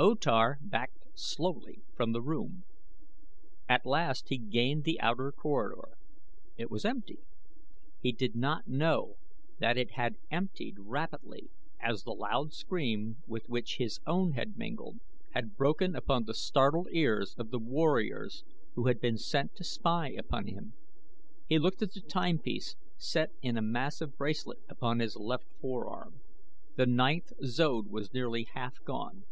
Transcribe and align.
O 0.00 0.14
Tar 0.14 0.58
backed 0.62 1.02
slowly 1.16 1.82
from 1.96 2.12
the 2.12 2.22
room. 2.22 2.62
At 3.68 3.84
last 3.84 4.28
he 4.28 4.38
gained 4.38 4.84
the 4.84 5.00
outer 5.00 5.32
corridor. 5.32 5.98
It 6.56 6.70
was 6.70 6.84
empty. 6.84 7.18
He 7.98 8.12
did 8.12 8.36
not 8.36 8.68
know 8.68 9.16
that 9.58 9.76
it 9.76 9.90
had 9.94 10.14
emptied 10.30 10.76
rapidly 10.78 11.50
as 11.80 12.04
the 12.04 12.12
loud 12.12 12.52
scream 12.52 13.24
with 13.26 13.48
which 13.48 13.78
his 13.78 13.98
own 14.06 14.34
had 14.34 14.56
mingled 14.56 15.00
had 15.32 15.56
broken 15.56 15.96
upon 15.96 16.26
the 16.26 16.34
startled 16.34 16.86
ears 16.92 17.34
of 17.36 17.50
the 17.50 17.58
warriors 17.58 18.44
who 18.76 18.86
had 18.86 19.00
been 19.00 19.18
sent 19.18 19.56
to 19.56 19.64
spy 19.64 20.10
upon 20.12 20.46
him. 20.46 20.74
He 21.48 21.58
looked 21.58 21.82
at 21.82 21.90
the 21.92 22.00
timepiece 22.02 22.76
set 22.98 23.32
in 23.42 23.56
a 23.56 23.62
massive 23.62 24.16
bracelet 24.16 24.60
upon 24.68 25.00
his 25.00 25.16
left 25.16 25.48
forearm. 25.60 26.20
The 26.76 26.86
ninth 26.86 27.32
zode 27.44 27.88
was 27.88 28.14
nearly 28.14 28.44
half 28.54 28.74
gone. 28.84 29.24